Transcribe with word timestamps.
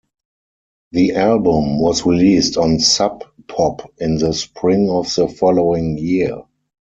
The 0.93 1.13
album 1.13 1.77
was 1.79 2.07
released 2.07 2.57
on 2.57 2.79
Sub 2.79 3.23
Pop 3.47 3.87
in 3.99 4.17
the 4.17 4.33
Spring 4.33 4.89
of 4.89 5.13
the 5.13 5.27
following 5.27 5.95
year. 5.99 6.41